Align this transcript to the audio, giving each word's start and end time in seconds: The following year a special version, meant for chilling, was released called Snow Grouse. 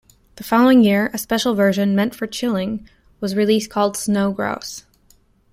The 0.37 0.43
following 0.43 0.83
year 0.83 1.11
a 1.13 1.19
special 1.19 1.53
version, 1.53 1.95
meant 1.95 2.15
for 2.15 2.25
chilling, 2.25 2.89
was 3.19 3.35
released 3.35 3.69
called 3.69 3.95
Snow 3.95 4.31
Grouse. 4.31 4.83